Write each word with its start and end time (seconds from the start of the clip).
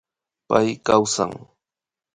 Pay 0.49 0.67
kawsan 0.85 1.31